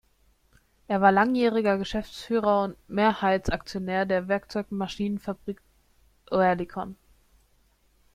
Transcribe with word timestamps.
Er 0.87 0.99
war 0.99 1.11
langjähriger 1.11 1.77
Geschäftsführer 1.77 2.63
und 2.63 2.89
Mehrheitsaktionär 2.89 4.07
der 4.07 4.27
Werkzeugmaschinenfabrik 4.27 5.61
Oerlikon. 6.31 6.95